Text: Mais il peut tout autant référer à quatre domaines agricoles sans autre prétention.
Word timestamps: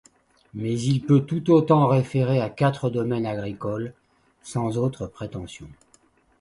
Mais 0.55 0.79
il 0.81 1.05
peut 1.05 1.21
tout 1.25 1.51
autant 1.51 1.85
référer 1.85 2.41
à 2.41 2.49
quatre 2.49 2.89
domaines 2.89 3.27
agricoles 3.27 3.93
sans 4.41 4.79
autre 4.79 5.05
prétention. 5.05 5.67